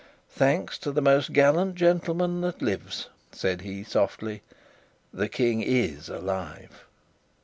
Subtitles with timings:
[0.31, 4.41] "Thanks to the most gallant gentleman that lives," said he softly,
[5.13, 6.85] "the King is alive!"